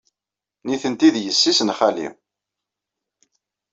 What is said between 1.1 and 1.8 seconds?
d yessi-s n